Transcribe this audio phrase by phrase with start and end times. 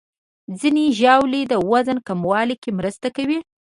[0.59, 3.39] ځینې ژاولې د وزن کمولو کې مرسته کوي.